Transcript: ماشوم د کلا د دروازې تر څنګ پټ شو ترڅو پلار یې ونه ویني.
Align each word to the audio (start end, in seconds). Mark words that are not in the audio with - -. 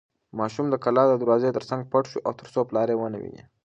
ماشوم 0.39 0.65
د 0.69 0.75
کلا 0.83 1.03
د 1.07 1.13
دروازې 1.21 1.49
تر 1.57 1.63
څنګ 1.69 1.81
پټ 1.91 2.03
شو 2.11 2.19
ترڅو 2.39 2.61
پلار 2.69 2.87
یې 2.91 2.95
ونه 2.97 3.17
ویني. 3.21 3.43